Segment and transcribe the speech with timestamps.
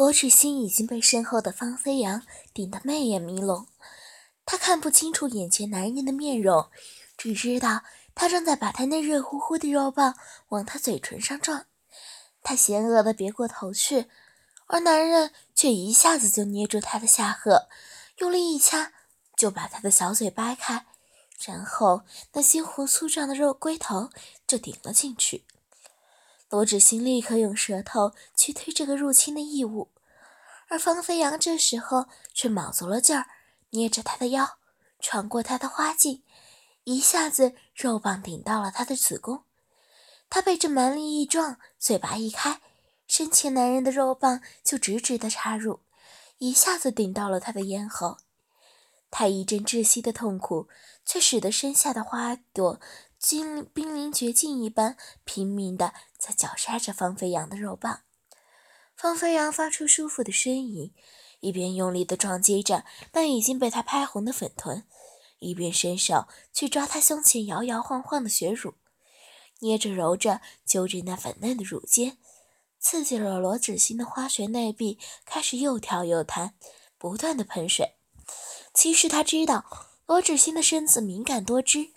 [0.00, 2.22] 罗志新已经被身后的方飞扬
[2.54, 3.66] 顶得媚眼迷聋，
[4.46, 6.70] 他看不清楚眼前男人的面容，
[7.18, 7.82] 只知道
[8.14, 10.14] 他正在把他那热乎乎的肉棒
[10.48, 11.66] 往他嘴唇上撞。
[12.42, 14.06] 他嫌恶地别过头去，
[14.68, 17.68] 而男人却一下子就捏住他的下颌，
[18.20, 18.92] 用力一掐，
[19.36, 20.86] 就把他的小嘴掰开，
[21.44, 24.08] 然后那猩红粗壮的肉龟头
[24.46, 25.44] 就顶了进去。
[26.50, 29.88] 罗志新立刻用舌头去推这个入侵的异物，
[30.66, 33.26] 而方飞扬这时候却卯足了劲儿，
[33.70, 34.58] 捏着他的腰，
[34.98, 36.24] 穿过他的花茎，
[36.82, 39.44] 一下子肉棒顶到了他的子宫。
[40.28, 42.60] 他被这蛮力一撞，嘴巴一开，
[43.06, 45.78] 身前男人的肉棒就直直的插入，
[46.38, 48.16] 一下子顶到了他的咽喉。
[49.08, 50.68] 他一阵窒息的痛苦，
[51.04, 52.80] 却使得身下的花朵。
[53.28, 58.02] 濒濒临绝境一般，拼命地在绞杀着方飞扬的肉棒。
[58.94, 60.92] 方飞扬发出舒服的呻吟，
[61.40, 64.84] 一边用力地撞击着那已经被他拍红的粉臀，
[65.38, 68.74] 一边伸手去抓他胸前摇摇晃晃的血乳，
[69.60, 72.18] 捏着揉着揪着那粉嫩的乳尖，
[72.78, 76.54] 刺激了罗芷欣的花穴内壁开始又跳又弹，
[76.98, 77.94] 不断的喷水。
[78.74, 79.64] 其实他知道
[80.06, 81.90] 罗芷欣的身子敏感多汁。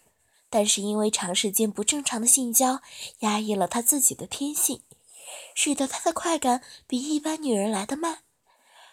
[0.56, 2.84] 但是因为长时间不正常的性交，
[3.22, 4.84] 压抑了他自己的天性，
[5.56, 8.20] 使得他的快感比一般女人来得慢。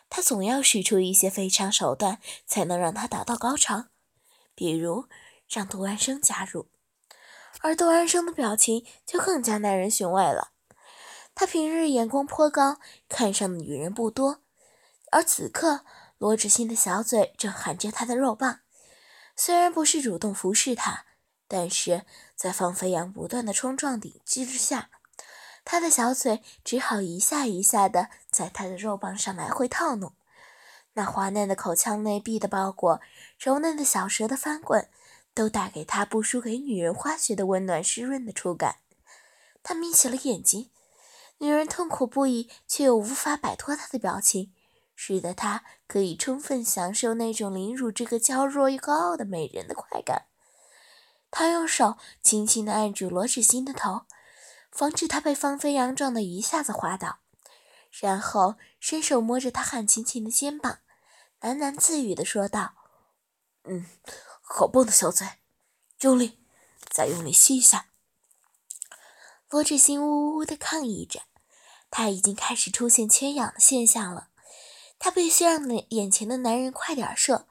[0.08, 3.88] 他总要使出一些非常手段，才能让他达到高潮，
[4.54, 5.04] 比如
[5.50, 6.68] 让杜安生加入。
[7.60, 10.52] 而杜安生的表情就更加耐人寻味了。
[11.34, 14.40] 他平日眼光颇高，看上的女人不多，
[15.12, 15.84] 而此刻
[16.16, 18.60] 罗志新的小嘴正含着他的肉棒，
[19.36, 21.04] 虽然不是主动服侍他。
[21.52, 22.04] 但是
[22.36, 24.88] 在放飞扬不断的冲撞顶击之下，
[25.64, 30.12] 他的小嘴只好一下一下的在他的肉棒上来回套弄。
[30.92, 33.00] 那滑嫩的口腔内壁的包裹，
[33.36, 34.88] 柔嫩的小舌的翻滚，
[35.34, 38.76] 都带给他不输给女人花穴的温暖湿润的触感。
[39.64, 40.70] 他眯起了眼睛，
[41.38, 44.52] 女人痛苦不已却又无法摆脱他的表情，
[44.94, 50.26] 使得他可以充分享受那种凌辱这个娇弱又高傲的美人的快感。
[51.32, 54.02] 他用手轻轻地按住罗芷欣的头，
[54.72, 57.20] 防止她被方飞扬撞得一下子滑倒，
[58.00, 60.80] 然后伸手摸着她汗青青的肩膀，
[61.40, 62.74] 喃喃自语地说道
[63.62, 63.86] ：“嗯，
[64.42, 65.26] 好棒的小嘴，
[66.00, 66.40] 用力，
[66.90, 67.86] 再用力吸一下。”
[69.48, 71.22] 罗芷欣呜呜地抗议着，
[71.90, 74.28] 他已经开始出现缺氧的现象了，
[74.98, 77.46] 他必须让眼前的男人快点射。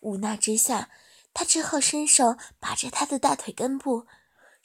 [0.00, 0.90] 无奈之下。
[1.34, 4.06] 他只好伸手把着他的大腿根部，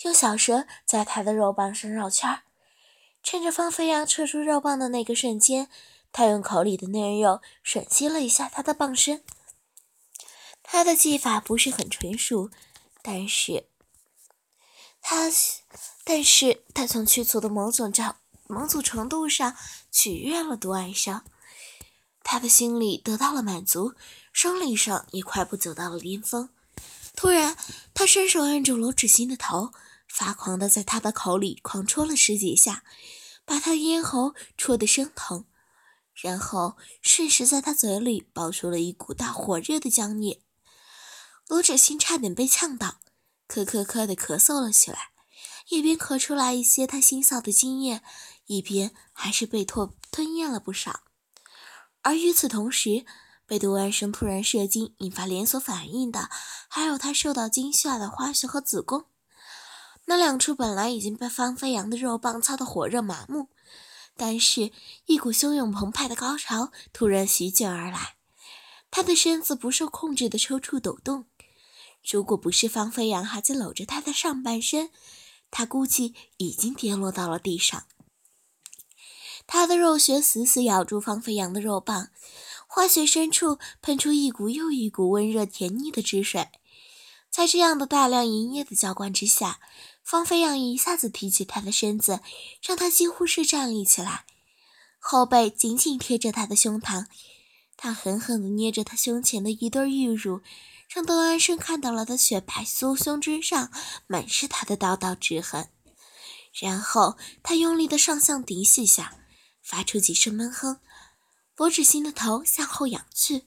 [0.03, 2.44] 用小舌在他的肉棒上绕圈儿。
[3.22, 5.68] 趁着方飞扬撤出肉棒的那个瞬间，
[6.13, 9.24] 他用口里的嫩肉吮吸了一下他的棒身。
[10.63, 12.50] 他的技法不是很纯熟，
[13.02, 13.68] 但是
[15.02, 15.29] 他，
[16.03, 18.13] 但是他从屈促的某种程
[18.47, 19.56] 某种程度上
[19.91, 21.24] 取悦了杜爱生，
[22.24, 23.96] 他的心里得到了满足，
[24.31, 26.50] 生理上也快步走到了巅峰。
[27.19, 27.57] 突然，
[27.94, 29.74] 他伸手按住罗芷欣的头，
[30.07, 32.85] 发狂地在他的口里狂戳了十几下，
[33.44, 35.46] 把他咽喉戳得生疼，
[36.13, 40.41] 然后瞬时在他嘴里爆出了一股大火热的浆液。
[41.50, 43.02] 罗芷欣差点被呛到，
[43.50, 45.09] 咳咳咳地咳嗽了起来，
[45.68, 48.02] 一边咳出来一些他腥臊的精液，
[48.46, 51.02] 一边还是被唾吞咽了不少。
[52.02, 53.06] 而与此同时，
[53.50, 56.30] 被杜安生突然射精引发连锁反应的，
[56.68, 59.06] 还有他受到惊吓的花穴和子宫。
[60.06, 63.48] 那两处本来已经被方飞扬的肉棒操得火热麻木，
[64.16, 64.72] 但是，
[65.08, 68.18] 一股汹涌澎湃的高潮突然席卷而来，
[68.92, 71.26] 他的身子不受控制的抽搐抖动。
[72.08, 74.92] 如果不是方飞扬还在搂着他的上半身，
[75.50, 77.86] 他估计已经跌落到了地上。
[79.48, 82.09] 他的肉穴死死咬住方飞扬的肉棒。
[82.72, 86.50] 花穴深处喷出一股又一股温热甜腻的汁水，
[87.32, 89.60] 在这样的大量营液的浇灌之下，
[90.04, 92.20] 方飞扬一下子提起他的身子，
[92.62, 94.26] 让他几乎是站立起来，
[95.00, 97.08] 后背紧紧贴着他的胸膛，
[97.76, 100.42] 他狠狠地捏着他胸前的一对玉乳，
[100.88, 103.72] 让窦安生看到了他雪白酥胸之上
[104.06, 105.70] 满是他的道道指痕，
[106.62, 109.16] 然后他用力的上下顶几下，
[109.64, 110.80] 发出几声闷哼。
[111.59, 113.46] 罗芷欣的头向后仰去，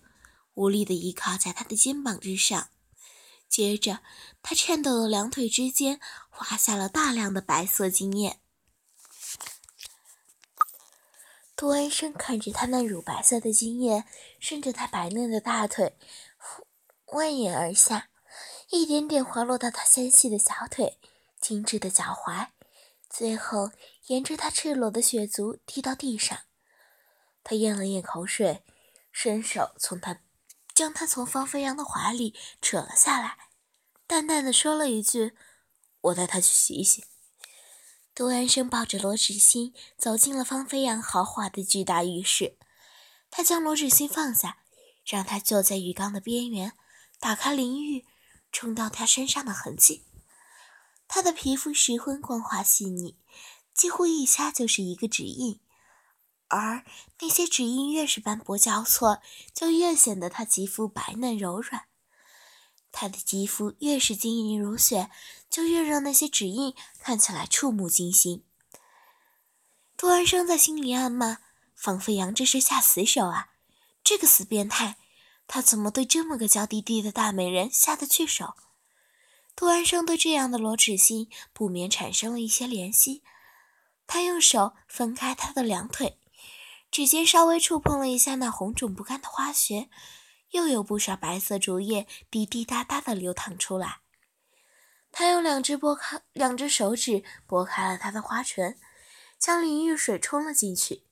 [0.52, 2.68] 无力地依靠在他的肩膀之上。
[3.48, 4.00] 接着，
[4.42, 5.98] 他颤抖的两腿之间
[6.28, 8.38] 滑下了大量的白色精液。
[11.56, 14.04] 杜安生看着他那乳白色的精液
[14.38, 15.96] 顺着他白嫩的大腿
[17.06, 18.10] 蜿蜒而下，
[18.68, 20.98] 一点点滑落到他纤细的小腿、
[21.40, 22.48] 精致的脚踝，
[23.08, 23.70] 最后
[24.08, 26.40] 沿着他赤裸的血足滴到地上。
[27.44, 28.64] 他咽了咽口水，
[29.10, 30.20] 伸手从他
[30.74, 33.36] 将他从方飞扬的怀里扯了下来，
[34.06, 35.32] 淡淡的说了一句
[36.00, 37.04] ：“我带他去洗洗。”
[38.14, 42.58] 杜安生抱着罗芷欣走进了方飞扬豪华的巨大浴室，
[43.30, 44.58] 他将罗芷欣放下，
[45.06, 46.74] 让她坐在浴缸的边缘，
[47.18, 48.06] 打开淋浴，
[48.50, 50.06] 冲到她身上的痕迹。
[51.08, 53.18] 她的皮肤十分光滑细腻，
[53.72, 55.60] 几乎一掐就是一个指印，
[56.54, 56.84] 而
[57.20, 59.22] 那些指印越是斑驳交错，
[59.54, 61.86] 就越显得她肌肤白嫩柔软。
[62.92, 65.10] 她的肌肤越是晶莹如雪，
[65.48, 68.44] 就越让那些指印看起来触目惊心。
[69.96, 71.38] 杜安生在心里暗骂
[71.74, 73.52] ：“方飞扬这是下死手啊！
[74.04, 74.98] 这个死变态，
[75.46, 78.52] 他怎么对这么个娇滴滴的大美人下得去手？”
[79.56, 83.22] 杜安生对这样的罗芷欣不免产生了一些怜惜。
[84.06, 86.18] 他用手分开她的两腿，
[86.92, 89.88] 指尖稍微触碰了一下那红肿不干的花穴。
[90.50, 94.00] 又有不少白色竹叶滴滴答答地流淌出来。
[95.10, 98.78] 他用两只拨开，两只手指拨开了她的花唇，
[99.38, 101.04] 将淋浴水冲了进去，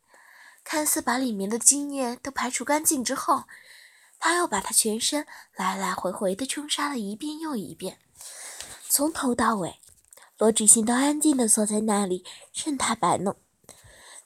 [0.63, 3.45] 看似把里面的精液都排除干净之后，
[4.19, 5.27] 他又把她全身
[5.57, 7.99] 来来回回地冲刷了一遍又一遍，
[8.91, 9.81] 从头到尾，
[10.37, 13.37] 罗芷欣都安静地坐在那里任他摆弄，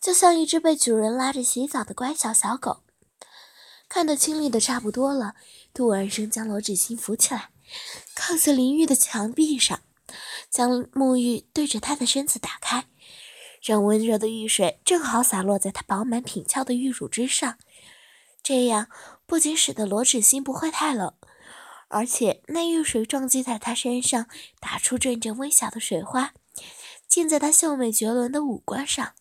[0.05, 2.83] 就像一只被主人拉着洗澡的乖巧小狗。
[3.89, 5.35] 看得清理的差不多了，
[5.73, 7.49] 杜安生将罗芷欣扶起来，
[8.15, 9.81] 靠在淋浴的墙壁上，
[10.51, 12.85] 将沐浴对着她的身子打开，
[13.62, 17.57] 让温热的浴水正好洒落在她饱满挺翘的玉乳之上。
[18.43, 18.89] 这样
[19.25, 21.15] 不仅使得罗芷欣不会太冷，
[21.89, 24.27] 而且那浴水撞击在她身上，
[24.61, 26.35] 打出阵阵微小的水花，
[27.09, 29.15] 溅在她秀美绝伦的五官上，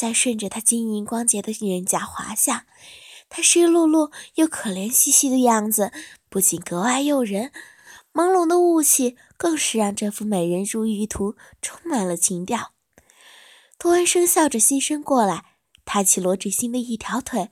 [0.00, 2.64] 再顺着她晶莹光洁的脸颊滑下。
[3.28, 5.92] 她湿漉漉又可怜兮兮的样子，
[6.30, 7.52] 不仅格外诱人，
[8.14, 12.72] 朦胧的雾气更是让这幅美人如玉图充满了情调。
[13.78, 15.44] 杜安生笑着膝身过来，
[15.84, 17.50] 抬起罗芷欣的一条腿，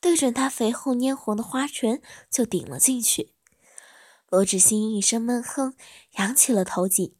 [0.00, 2.00] 对准她肥厚嫣红的花唇
[2.30, 3.34] 就顶了进去。
[4.30, 5.74] 罗芷欣一声闷哼，
[6.12, 7.14] 扬起了头颈，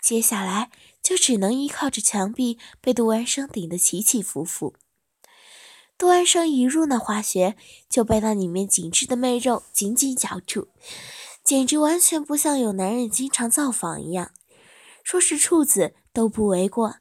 [0.00, 0.70] 接下来
[1.04, 4.74] 就只能依靠着墙壁，被杜安生顶得起起伏伏。
[5.96, 7.56] 杜安生一入那花穴，
[7.88, 10.68] 就被那里面紧致的媚肉紧紧咬住，
[11.44, 14.32] 简直完全不像有男人经常造访一样，
[15.04, 16.96] 说是处子都不为过。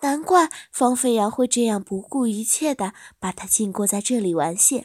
[0.00, 4.84] 难怪方飞扬会这样不顾一切的把他禁锢在这里玩亵。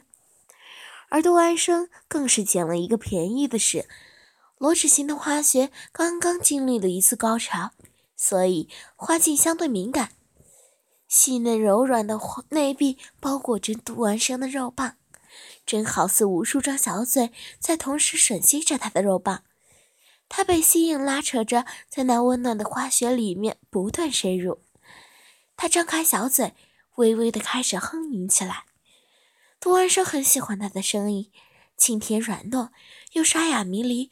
[1.10, 3.88] 而杜安生更是捡了一个便宜的是，
[4.58, 7.72] 罗芷欣的花穴刚刚经历了一次高潮，
[8.22, 8.68] 所以
[8.98, 10.12] 花茎相对敏感。
[11.08, 12.20] 细嫩柔软的
[12.50, 14.98] 内壁包裹着杜安生的肉棒，
[15.66, 19.44] 真好似无数张小嘴在同时吮吸着他的肉棒。
[20.28, 24.62] 他被吸引，拉扯着在那温暖的花穴里面不断深入。
[25.56, 26.54] 他张开小嘴，
[26.96, 28.66] 微微的开始哼吟起来。
[29.62, 31.32] 杜安生很喜欢他的声音，
[31.78, 32.70] 清甜软糯，
[33.14, 34.12] 又沙哑迷离，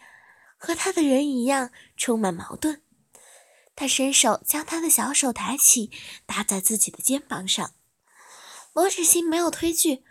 [0.57, 2.81] 和他的人一样充满矛盾。
[3.77, 5.91] 他伸手将他的小手抬起，
[6.25, 7.75] 搭在自己的肩膀上。
[8.73, 10.03] 罗志新没有推拒，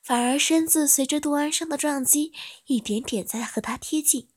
[0.00, 2.32] 反而身子随着杜安生的撞击，
[2.66, 4.28] 一点点在和他贴近。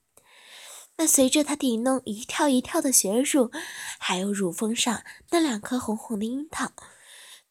[0.97, 3.51] 那随着他顶弄一跳一跳的血乳，
[3.99, 6.73] 还有乳峰上那两颗红红的樱桃，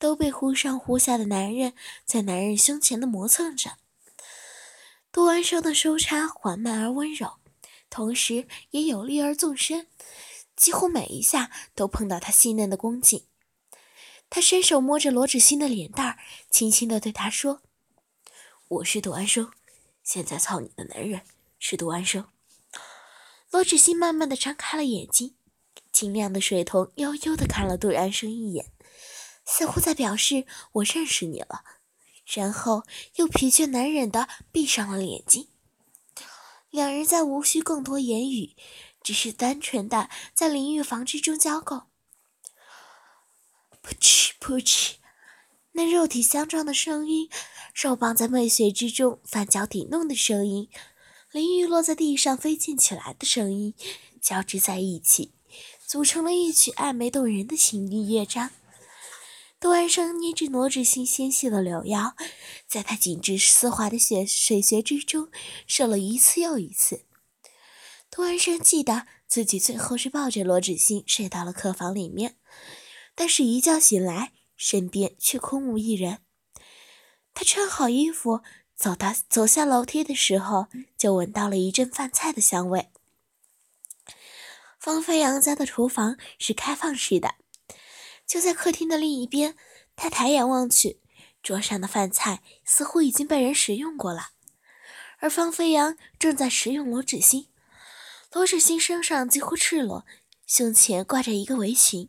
[0.01, 3.77] 都被忽上忽下的男人在男人胸前的磨蹭着。
[5.13, 7.35] 杜安生的收插缓慢而温柔，
[7.89, 9.87] 同时也有力而纵深。
[10.61, 13.25] 几乎每一下都碰到他细嫩的宫颈，
[14.29, 16.19] 他伸手摸着罗芷欣的脸蛋儿，
[16.51, 17.63] 轻轻地对她说
[18.69, 19.51] ：“我是杜安生，
[20.05, 21.23] 现在操你的男人
[21.59, 22.29] 是杜安生。”
[23.51, 25.35] 罗芷欣慢慢地张开了眼睛，
[25.91, 28.67] 晶亮的水瞳悠悠地看了杜安生一眼，
[29.47, 31.65] 似乎在表示“我认识你了”，
[32.31, 35.49] 然后又疲倦难忍地闭上了眼睛。
[36.69, 38.55] 两人再无需更多言语。
[39.03, 41.85] 只是单纯的在淋浴房之中交媾，
[43.83, 44.97] 噗嗤噗嗤，
[45.73, 47.29] 那肉体相撞的声音，
[47.75, 50.69] 肉棒在媚穴之中翻搅顶弄的声音，
[51.33, 53.75] 淋浴落在地上飞溅起来的声音，
[54.21, 55.33] 交织在一起，
[55.87, 58.51] 组成了一曲暧昧动人的情欲乐章。
[59.59, 62.15] 杜安生捏着罗志新纤细的柳腰，
[62.67, 65.29] 在他紧致丝滑的雪水穴之中
[65.67, 67.05] 射了一次又一次。
[68.11, 72.37] 突然生气的自己最后是抱着罗志新睡到了客房里面，
[73.15, 76.19] 但是一觉醒来，身边却空无一人。
[77.33, 78.43] 他穿好衣服，
[78.75, 80.67] 走到走下楼梯的时候，
[80.99, 82.91] 就闻到了一阵饭菜的香味。
[84.79, 87.37] 方飞扬家的厨房是开放式的。
[88.27, 89.57] 就在客厅的另一边，
[89.95, 91.01] 他抬眼望去，
[91.43, 94.31] 桌上的饭菜似乎已经被人食用过了，
[95.19, 97.47] 而方飞扬正在食用罗芷欣。
[98.33, 100.07] 罗志新身上几乎赤裸，
[100.47, 102.09] 胸前挂着一个围裙，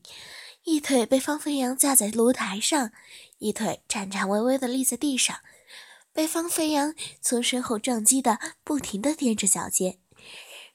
[0.63, 2.91] 一腿被方飞扬架在炉台上，
[3.39, 5.39] 一腿颤颤巍巍地立在地上，
[6.13, 9.97] 被方飞扬从身后撞击的不停地踮着脚尖，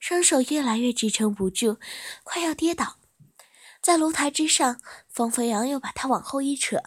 [0.01, 1.79] 双手越来越支撑不住，
[2.25, 2.99] 快要跌倒。
[3.81, 6.83] 在炉台之上，方飞扬又把他往后一扯，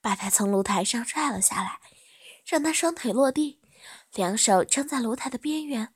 [0.00, 1.78] 把他从炉台上拽了下来，
[2.44, 3.60] 让他双腿落地，
[4.12, 5.94] 两手撑在炉台的边缘。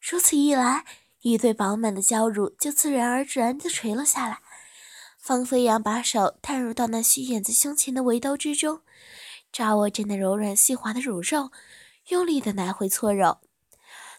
[0.00, 0.84] 如此一来，
[1.24, 4.40] 一对饱满的娇乳就自然而然地垂了下来。
[5.18, 8.82] 方飞扬把手探入到那虚掩在胸前的围兜之中，
[9.50, 11.50] 抓握着那柔软细滑的乳肉，
[12.08, 13.38] 用力地来回搓揉。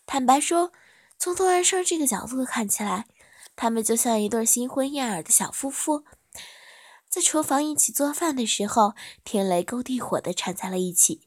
[0.07, 0.71] 坦白说，
[1.19, 3.05] 从杜安上这个角度看起来，
[3.55, 6.03] 他们就像一对新婚燕尔的小夫妇，
[7.07, 11.21] 在厨房一起做饭的时候，天雷勾地火地缠在了一起。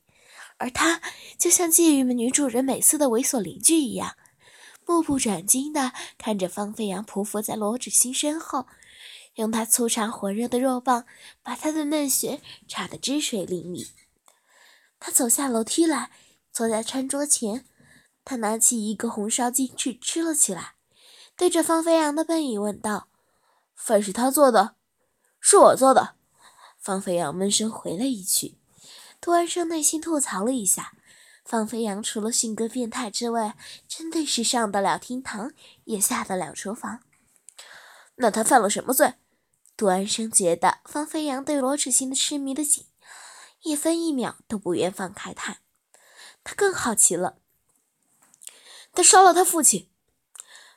[0.56, 1.00] 而他
[1.38, 4.16] 就像觊觎女主人美色的猥琐邻居一样，
[4.88, 8.66] 目不转睛地看着方飞扬匍匐在罗芷欣身后，
[9.35, 11.04] 用他粗长火热的肉棒
[11.42, 13.90] 把他的嫩穴插得汁水淋漓。
[14.99, 16.11] 他走下楼梯来，
[16.50, 17.66] 坐在餐桌前，
[18.25, 20.73] 他拿起一个红烧鸡翅吃了起来。
[21.37, 23.09] 对着方飞扬的背影问道
[23.76, 24.75] ：“饭是他做的，
[25.38, 26.16] 是我做的。”
[26.80, 28.57] 方飞扬闷声回了一句。
[29.21, 30.95] 杜安生内心吐槽了一下：
[31.49, 33.57] 方飞扬除了性格变态之外，
[33.88, 35.50] 真的是上得了厅堂，
[35.85, 37.00] 也下得了厨房。
[38.17, 39.14] 那他犯了什么罪？
[39.75, 42.85] 杜安生觉得方飞扬对罗芷欣的痴迷的紧，
[43.62, 45.61] 一分一秒都不愿放开他。
[46.45, 47.38] 他更好奇了：
[48.93, 49.88] 他杀了他父亲。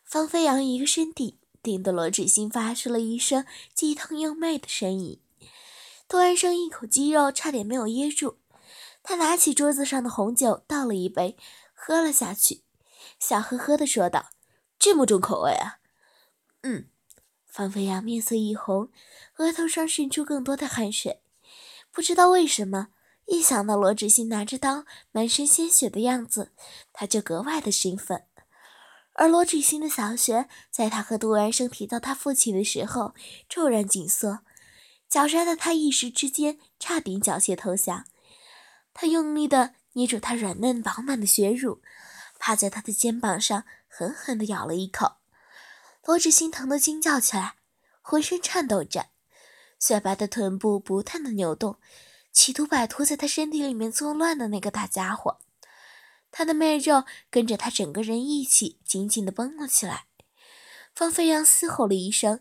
[0.06, 5.20] 方飞扬一个身体顶得罗芷欣发出了一声既痛又媚的声音，
[6.08, 8.38] 杜安生一口鸡肉差点没有噎住。
[9.04, 11.38] 他拿起桌子上的红酒倒了一杯，
[11.74, 12.64] 喝了下去，
[13.20, 14.30] 笑呵呵地说道
[14.78, 15.80] ：“这么重口味啊
[16.64, 16.88] ？”“嗯。”
[17.46, 18.90] 方飞扬面色一红，
[19.38, 21.22] 额头上渗出更多的汗水。
[21.92, 22.88] 不知道为什么，
[23.26, 26.54] 一想到罗志新拿着刀满身鲜血的样子，
[26.94, 28.24] 他就格外的兴奋。
[29.16, 33.14] 而罗志新的小穴，在他和杜安生提到他父亲的时候，
[33.50, 34.40] 骤然紧缩，
[35.10, 38.06] 绞杀的他一时之间差点缴械投降。
[38.94, 41.82] 他用力地捏住她软嫩饱满的血乳，
[42.40, 45.18] 趴在他的肩膀上狠狠地咬了一口。
[46.06, 47.56] 罗芷心疼得惊叫起来，
[48.02, 49.08] 浑身颤抖着，
[49.80, 51.78] 雪白的臀部不断地扭动，
[52.32, 55.40] 企图摆脱在他身体里面作乱的那个大家伙。
[56.32, 60.06] 他的媚肉跟着他整个人一起紧紧地绷了起来。
[60.96, 62.40] 方飞扬嘶吼了一声，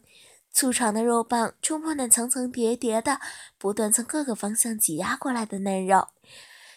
[0.53, 3.21] 粗长的肉棒冲破那层层叠叠的、
[3.57, 6.09] 不断从各个方向挤压过来的嫩肉，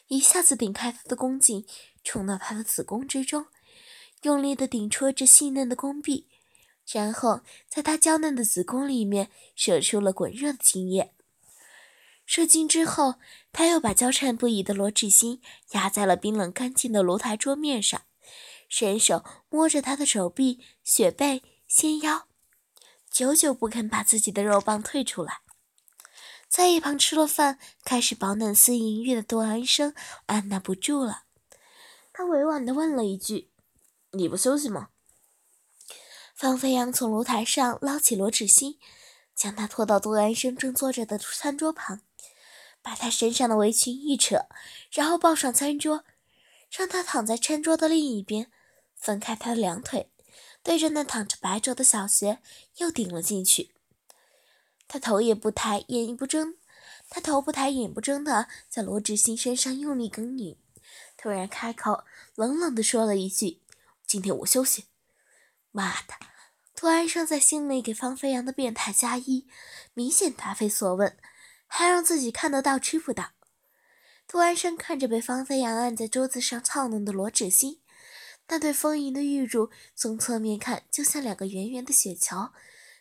[0.08, 1.66] 一下子顶开他的宫颈，
[2.04, 3.48] 冲到他的子宫之中，
[4.22, 6.28] 用力地顶戳着细嫩的宫壁，
[6.92, 11.14] 然后在他娇嫩的子宫里面射出了滚热的精液。
[12.26, 13.16] 射精之后，
[13.52, 18.04] 他又把娇颤不已的罗志欣压在了冰冷干净的炉台桌面上，
[18.70, 22.28] 伸手摸着她的手臂、雪背、纤腰，
[23.14, 25.42] 久久不肯把自己的肉棒退出来。
[26.50, 29.94] 在一旁吃了饭，开始饱暖思淫欲的杜安生
[30.26, 31.26] 按捺不住了，
[32.12, 33.52] 他委婉地问了一句
[34.14, 34.90] ：“你不休息吗？”
[36.34, 38.80] 方飞扬从炉台上捞起罗芷欣，
[39.36, 42.02] 将她拖到杜安生正坐着的餐桌旁。
[42.82, 44.46] 把他身上的围裙一扯，
[44.92, 46.04] 然后抱上餐桌，
[46.70, 48.52] 让他躺在餐桌的另一边，
[48.94, 50.12] 分开他的两腿，
[50.64, 52.40] 对着那躺着白灼的小穴
[52.78, 53.72] 又顶了进去。
[54.88, 56.56] 他头也不抬，眼也不睁，
[57.10, 60.56] 他头不抬，眼不睁的在罗志新身上用力耕耘，
[61.18, 62.04] 突然开口，
[62.36, 63.62] 冷冷地说了一句
[64.08, 64.86] ：“今天我休息。”
[65.72, 66.14] 妈的！
[66.76, 69.48] 涂安生在心里给方飞扬的变态加一，
[69.94, 71.18] 明显答非所问。
[71.76, 73.32] 还让自己看得到吃不到。
[74.28, 77.80] 杜安生看着被方飞扬按在桌子上操弄的罗志新，
[78.48, 82.50] 那对丰盈的玉乳从侧面看就像两个圆圆的雪球，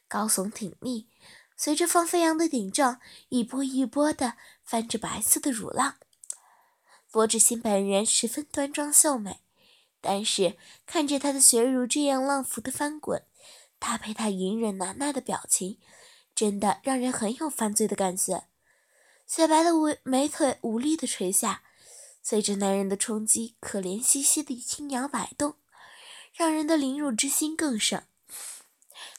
[0.09, 1.09] 高耸挺立，
[1.57, 4.35] 随着方飞扬的顶撞，一波一波的
[4.65, 5.97] 翻着白色的乳浪。
[7.13, 9.41] 罗志新本人十分端庄秀美，
[10.01, 10.57] 但是
[10.87, 13.23] 看着她的血乳这样浪浮的翻滚，
[13.79, 15.79] 搭配她隐忍难耐的表情，
[16.35, 18.45] 真的让人很有犯罪的感觉。
[19.27, 19.71] 雪白的
[20.03, 21.63] 美腿无力的垂下，
[22.23, 25.57] 随着男人的冲击，可怜兮兮的轻摇摆动，
[26.33, 28.05] 让人的凌辱之心更盛。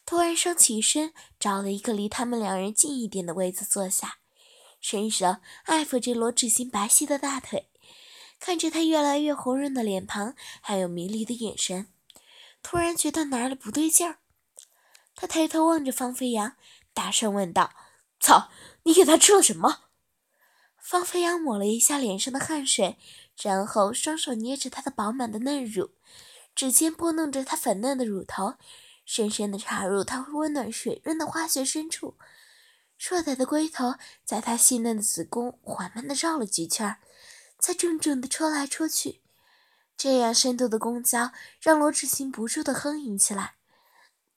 [0.05, 4.19] 突然升起身，找了一个离他们两人近一点的位子坐下，
[4.79, 7.69] 伸手爱抚着罗志新白皙的大腿，
[8.39, 11.87] 看着他越来越红润的脸庞，还有迷离的眼神，
[12.61, 14.19] 突然觉得哪里不对劲儿。
[15.15, 16.55] 他抬头望着方飞扬，
[16.93, 17.71] 大声问道
[18.19, 18.49] ：“操，
[18.83, 19.82] 你给他吃了什么？”
[20.83, 22.97] 方飞扬抹了一下脸上的汗水，
[23.41, 25.91] 然后双手捏着他的饱满的嫩乳，
[26.53, 28.55] 指尖拨弄着他粉嫩的乳头。
[29.05, 32.17] 深深的插入他温暖水润的花穴深处，
[32.97, 36.97] 硕大的龟头在他细嫩的子宫缓慢地绕了几圈，
[37.59, 39.21] 才重重地戳来戳去。
[39.97, 43.55] 这样深度的攻交让罗志新不住地哼吟起来：“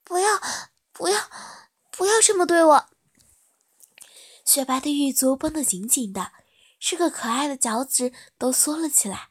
[0.03, 0.41] 不要，
[0.93, 1.31] 不要，
[1.91, 2.87] 不要这么对我！”
[4.47, 6.31] 雪白的玉足绷得紧紧的，
[6.79, 9.29] 是个可爱的脚趾都缩了起来。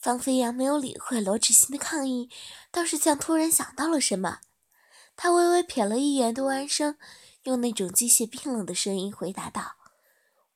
[0.00, 2.30] 方飞扬没有理会罗志新的抗议，
[2.72, 4.38] 倒是像突然想到了什么。
[5.14, 6.96] 他微微瞥了一眼杜安生，
[7.42, 9.76] 用那种机械冰冷的声音回答道：“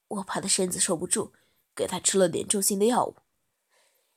[0.08, 1.32] 我怕他身子受不住，
[1.76, 3.16] 给他吃了点重性的药物。”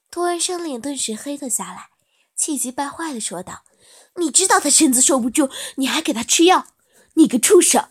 [0.10, 1.90] 杜安生脸顿时黑了下来，
[2.36, 3.64] 气急败坏地说道
[4.18, 6.68] ：“你知道他身子受不住，你还给他吃药？
[7.16, 7.90] 你个畜生！”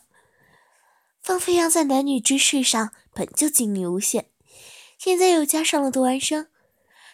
[1.23, 4.29] 方飞扬在男女之事上本就精力无限，
[4.99, 6.49] 现在又加上了杜安生。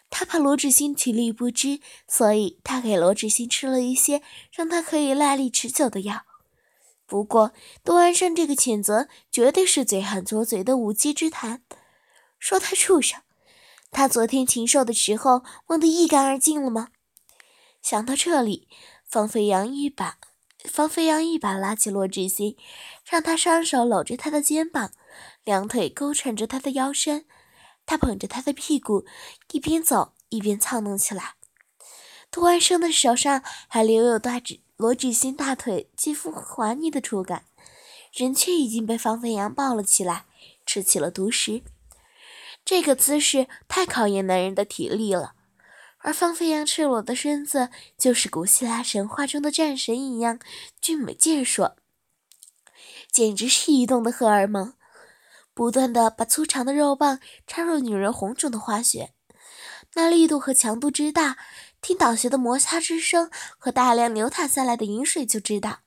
[0.08, 6.22] 他怕罗志新体力不支，所以他给罗志新吃了一些让他可以耐力持久的药。
[7.04, 7.52] 不过，
[7.84, 11.62] 杜安生这个谴责绝对是嘴狠拙嘴的无稽之谈。
[12.38, 13.20] 说他畜生，
[13.90, 16.88] 他昨天禽兽的时候忘得一干二净了吗？
[17.82, 18.68] 想到这里，
[19.06, 20.18] 方飞扬一把
[20.64, 22.56] 方飞扬一把拉起罗志新，
[23.04, 24.92] 让他双手搂着他的肩膀，
[25.44, 27.26] 两腿勾缠着他的腰身。
[27.86, 29.06] 他捧着他的屁股，
[29.52, 31.34] 一边走一边操弄起来。
[32.30, 37.47] 杜安生的手上还留有大指罗志新大腿肌肤滑腻的触感，
[38.12, 40.26] 人却已经被方飞扬抱了起来，
[40.66, 41.62] 吃起了独食。
[42.64, 45.32] 这个姿势太考验男人的体力了，
[46.08, 47.68] 而方飞扬赤裸的身子
[47.99, 50.38] 就是古希腊神话中的战神一样
[50.80, 51.76] 俊美健硕，
[53.12, 54.73] 简直是移动的荷尔蒙。
[55.52, 59.12] 不断的把粗长的肉棒插入女人红肿的花穴，
[59.97, 61.36] 那力度和强度之大，
[61.82, 65.80] 听倒穴的摩擦之声和大量流淌下来的饮水就知道，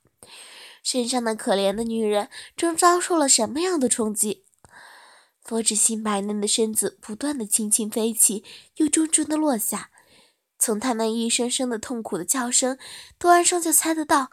[0.84, 4.46] 身上的可怜的女人正遭受了什么样的冲击。
[5.44, 8.44] 佛指新白嫩的身子不断的轻轻飞起，
[8.76, 9.90] 又重重的落下，
[10.62, 12.78] 从他那一声声的痛苦的叫声，
[13.18, 14.30] 杜安生就猜得到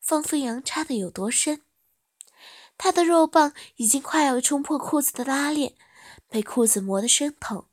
[0.00, 1.62] 方飞扬插的有多深。
[2.78, 5.74] 他的肉棒已经快要冲破裤子的拉链，
[6.28, 7.66] 被裤子磨得生疼。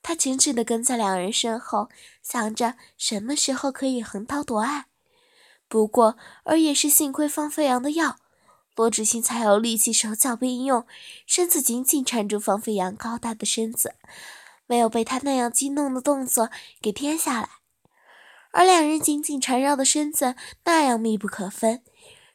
[0.00, 1.88] 他紧紧地跟在两人身后，
[2.22, 4.86] 想着什么时候可以横刀夺爱。
[5.66, 8.16] 不过，而也是幸亏方飞扬的药，
[8.76, 10.86] 罗志新才有力气手脚并用，
[11.26, 13.96] 身子紧紧缠住方飞扬高大的身子，
[14.68, 16.50] 没有被他那样激动的动作
[16.80, 17.48] 给颠下来。
[18.52, 21.82] 而两人紧紧缠绕的身子那样密不可分。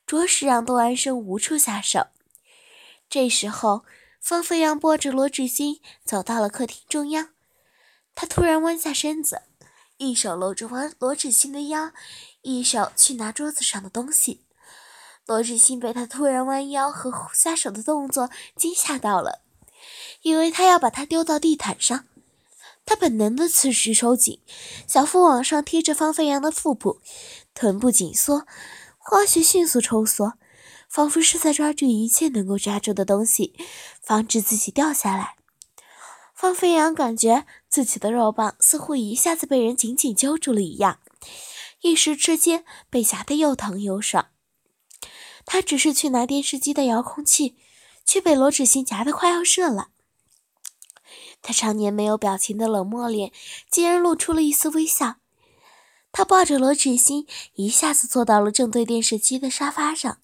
[0.06, 2.08] 着实让杜安生无处下手。
[3.10, 3.86] 这时候，
[4.20, 7.30] 方飞扬拨着罗志新走到了客厅中央，
[8.14, 9.44] 他突然弯下身子，
[9.98, 11.94] 一手搂着罗罗志新的腰，
[12.42, 14.46] 一手去拿桌子上的东西。
[15.26, 19.42] 罗志新被他突然弯腰和下手的动作惊吓到了，
[20.22, 22.06] 以为他要把他丢到地毯上。
[22.86, 24.40] 他本能的此时收紧，
[24.88, 27.02] 小腹往上贴着方飞扬的腹部，
[27.54, 28.46] 臀部紧缩。
[28.98, 30.34] 花穴迅速抽缩，
[30.90, 33.54] 仿佛是在抓住一切能够抓住的东西，
[34.02, 35.36] 防止自己掉下来。
[36.34, 41.00] 方飞扬感觉自己的肉棒似乎一下子被人紧紧揪住了一样，
[41.82, 44.28] 一时之间被夹得又疼又爽。
[45.46, 47.58] 他只是去拿电视机的遥控器，
[48.06, 49.90] 却被罗志新夹得快要射了。
[51.44, 53.32] 他常年没有表情的冷漠脸，
[53.70, 55.18] 竟然露出了一丝微笑。
[56.12, 60.20] 他抱着罗志新，一下子坐到了正对电视机的沙发上，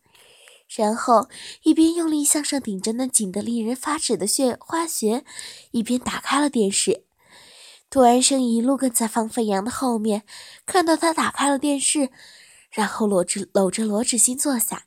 [0.68, 1.28] 然后
[1.64, 5.26] 一边用力向上顶着那紧得令人发指的血花穴，
[5.72, 7.04] 一边打开了电视。
[7.90, 10.24] 杜安生一路跟在方飞扬的后面，
[10.66, 12.12] 看到他打开了电视，
[12.70, 14.86] 然后搂着搂着罗志新坐下。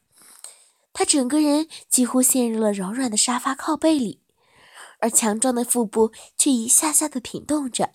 [0.93, 4.22] 他整个人几乎陷入了柔软的沙发靠背里，
[5.03, 7.91] 而强壮的腹部却一下下的挺动着，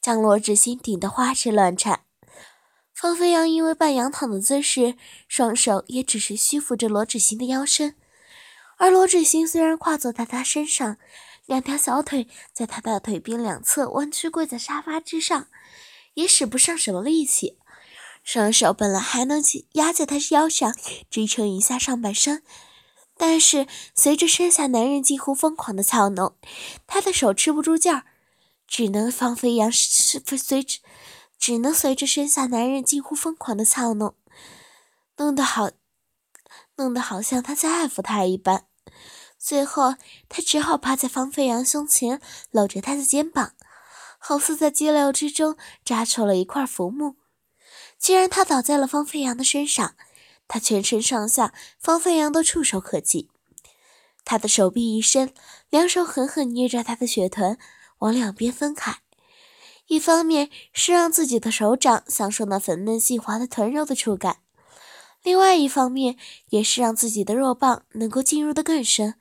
[0.00, 2.04] 将罗志新顶得花枝乱颤。
[2.92, 4.94] 方飞扬因为半仰躺的姿势，
[5.26, 7.96] 双手也只是虚扶着罗志新的腰身，
[8.76, 10.98] 而罗志新虽然跨坐在他身上，
[11.46, 15.48] 两条小腿在他的腿边两侧弯曲跪在沙发之上，
[16.12, 17.58] 也使不上什么力气。
[18.22, 20.74] 双手本来还能压在他腰上
[21.10, 22.42] 支撑一下上半身，
[23.16, 26.36] 但是随着身下男人近乎疯狂的操弄，
[26.86, 28.04] 他的手吃不住劲儿，
[28.66, 30.80] 只能方飞扬是随之，
[31.38, 34.14] 只能随着身下男人近乎疯狂的操弄，
[35.16, 35.70] 弄得好，
[36.76, 38.66] 弄得好像他在爱抚他一般。
[39.38, 39.94] 最后，
[40.28, 43.52] 他只好趴在方飞扬胸前，搂着他的肩膀，
[44.18, 47.16] 好似在激流之中扎出了一块浮木。
[47.98, 49.94] 既然他倒在了方飞扬的身上，
[50.46, 53.30] 他全身上下方飞扬都触手可及。
[54.24, 55.32] 他的手臂一伸，
[55.68, 57.58] 两手狠狠捏着他的血臀，
[57.98, 58.98] 往两边分开。
[59.86, 64.38] 一方面是让自己的手掌享受那粉嫩细滑的臀肉的触感，
[65.22, 66.16] 另外一方面
[66.48, 69.16] 也是让自己的肉棒能够进入的更深。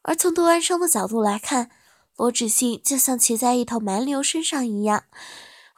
[0.00, 1.70] 而从杜安生的角度来看，
[2.16, 5.04] 罗志信就像骑在一头蛮牛身上一样。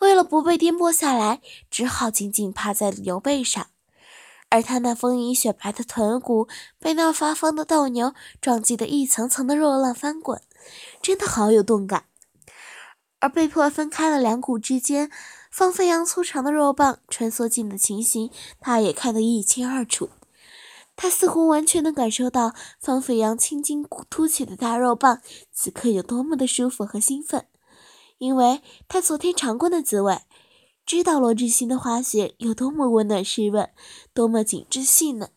[0.00, 3.66] 为了不被颠簸下来，只好紧紧趴在牛背上，
[4.54, 6.46] 而他那丰盈雪白的臀骨
[6.78, 10.40] 被那发疯的斗牛撞击得一层层的肉浪翻滚，
[11.02, 12.04] 真的好有动感。
[13.18, 15.10] 而被迫分开的两股之间，
[15.50, 20.10] 方飞扬粗长的肉棒穿梭进的情形，他也看得一清二楚。
[20.94, 27.48] 他似乎完全能感受到方飞扬青筋凸起的大肉棒此刻有多么的舒服和兴奋。
[28.18, 30.20] 因为他昨天尝过的滋味，
[30.86, 33.70] 知道罗志新的花穴有多么温暖湿润，
[34.12, 35.30] 多么紧致细嫩。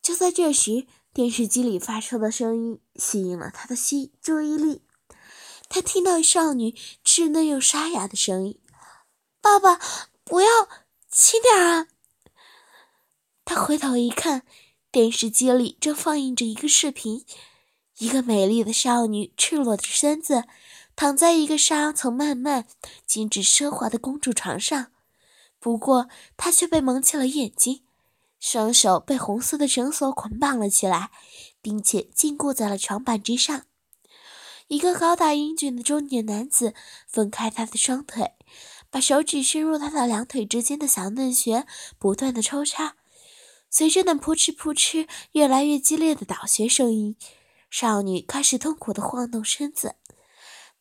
[0.00, 4.82] 就在这时，电视机里发出的声音吸引了他的吸注意力。
[5.68, 8.60] 他听到少女稚嫩又沙哑的声音
[9.40, 9.80] ：“爸爸，
[10.24, 10.48] 不要，
[11.10, 11.88] 轻点啊！”
[13.44, 14.42] 他回头一看，
[14.90, 17.24] 电视机里正放映着一个视频，
[17.98, 20.44] 一个美丽的少女赤裸着身子。
[20.94, 22.66] 躺在一个纱层漫漫、
[23.06, 24.92] 精致奢华的公主床上，
[25.58, 27.82] 不过她却被蒙起了眼睛，
[28.38, 31.10] 双手被红色的绳索捆绑了起来，
[31.60, 33.64] 并且禁锢在了床板之上。
[34.68, 36.72] 一个高大英俊的中年男子
[37.06, 38.32] 分开她的双腿，
[38.90, 41.66] 把手指伸入她的两腿之间的小嫩穴，
[41.98, 42.96] 不断的抽插。
[43.68, 47.16] 随着那扑哧扑哧越来越激烈的倒穴声音，
[47.70, 49.96] 少女开始痛苦的晃动身子。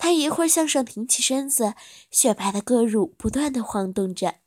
[0.02, 1.76] 他一会儿向上挺起身子，
[2.10, 4.40] 雪白的胳乳不断的晃动着；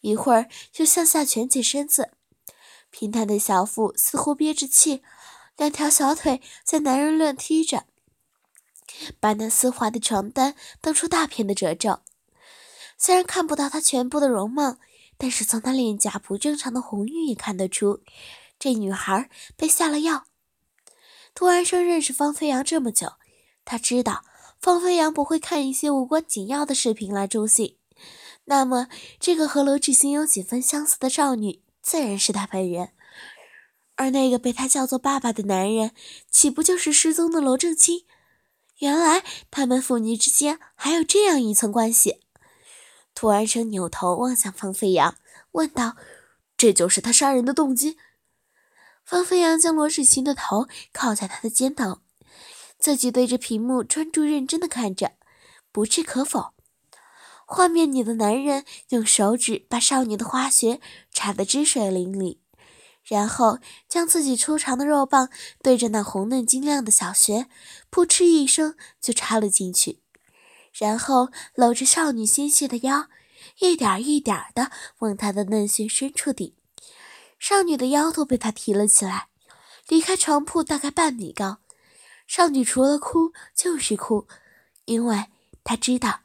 [0.00, 2.12] 一会儿又向下蜷起身子，
[2.90, 5.02] 平坦的小腹似乎憋着气，
[5.58, 7.84] 两条小腿在男人乱踢着，
[9.20, 12.00] 把那丝滑的床单蹬出大片的褶皱。
[12.96, 14.78] 虽然看不到她全部的容貌，
[15.18, 18.00] 但是从她脸颊不正常的红晕也看得出，
[18.58, 20.24] 这女孩被下了药。
[21.34, 23.12] 杜安生认识方飞扬这么久，
[23.66, 24.24] 他知道。
[24.62, 27.76] 方飞扬不会看一些无关紧要的视频来助兴，
[28.44, 28.86] 那么
[29.18, 32.90] 这个和罗志新有几分相似的少女，自然是他本人。
[33.96, 35.90] 而那个被他叫做爸爸的男人，
[36.30, 38.04] 岂不就是失踪的罗正清？
[38.78, 42.20] 原来他们父女之间还有这样一层关系。
[43.16, 45.16] 涂安生扭头望向方飞扬，
[45.50, 45.96] 问道
[46.56, 47.98] ：“这就是他杀人的动机？”
[49.04, 52.01] 方飞扬将罗志新的头靠在他的肩头。
[52.82, 55.12] 自己对着屏幕专注认真的看着，
[55.70, 56.52] 不置可否。
[57.46, 60.80] 画面里的男人用手指把少女的花穴
[61.12, 62.38] 插得汁水淋漓，
[63.04, 65.28] 然后将自己粗长的肉棒
[65.62, 67.46] 对着那红嫩晶亮的小穴，
[67.88, 70.00] 扑哧一声就插了进去，
[70.72, 73.06] 然后搂着少女纤细的腰，
[73.60, 76.52] 一点一点的往她的嫩穴深处顶。
[77.38, 79.28] 少女的腰都被他提了起来，
[79.86, 81.58] 离开床铺大概半米高。
[82.34, 84.26] 少女除了哭就是哭，
[84.86, 85.26] 因为
[85.64, 86.20] 她知道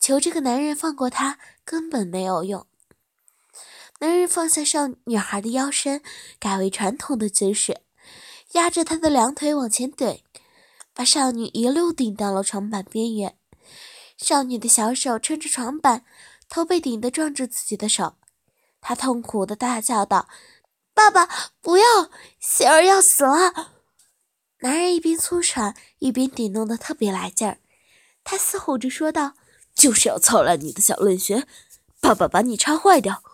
[0.00, 2.66] 求这个男人放过她根本没有用。
[4.00, 6.02] 男人放下少女孩的腰身，
[6.40, 7.80] 改为传统的姿势，
[8.54, 10.22] 压着她的两腿往前怼，
[10.92, 13.36] 把少女一路顶到了床板边缘。
[14.16, 16.04] 少女的小手撑着床板，
[16.48, 18.16] 头被顶得撞着自己的手，
[18.80, 20.28] 她痛苦的大叫道
[20.92, 21.28] ：“爸爸，
[21.60, 22.10] 不要！
[22.40, 23.78] 喜儿要死了！”
[24.62, 27.58] 男人一边粗喘，一边顶弄得特别来劲儿。
[28.22, 29.34] 他嘶吼着说道
[29.74, 31.48] ：“就是要操烂你的小论穴，
[32.00, 33.24] 爸爸把你插坏掉。”